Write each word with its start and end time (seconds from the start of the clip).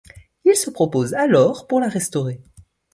Il 0.45 0.55
se 0.55 0.71
propose 0.71 1.13
alors 1.13 1.67
pour 1.67 1.79
la 1.79 1.87
restaurer. 1.87 2.41